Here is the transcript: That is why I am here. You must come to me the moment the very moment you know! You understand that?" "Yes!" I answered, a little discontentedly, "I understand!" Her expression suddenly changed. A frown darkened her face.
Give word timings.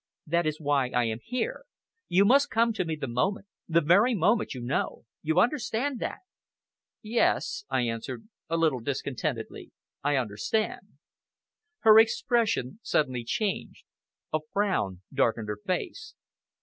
That 0.25 0.47
is 0.47 0.59
why 0.59 0.89
I 0.89 1.03
am 1.05 1.19
here. 1.23 1.63
You 2.07 2.25
must 2.25 2.49
come 2.49 2.73
to 2.73 2.85
me 2.85 2.95
the 2.95 3.05
moment 3.07 3.45
the 3.67 3.81
very 3.81 4.15
moment 4.15 4.55
you 4.55 4.59
know! 4.61 5.05
You 5.21 5.39
understand 5.39 5.99
that?" 5.99 6.21
"Yes!" 7.03 7.65
I 7.69 7.81
answered, 7.81 8.27
a 8.49 8.57
little 8.57 8.79
discontentedly, 8.79 9.69
"I 10.03 10.15
understand!" 10.15 10.93
Her 11.81 11.99
expression 11.99 12.79
suddenly 12.81 13.23
changed. 13.23 13.83
A 14.33 14.39
frown 14.53 15.03
darkened 15.13 15.49
her 15.49 15.59
face. 15.67 16.15